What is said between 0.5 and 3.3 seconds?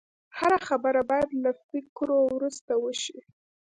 خبره باید له فکرو وروسته وشي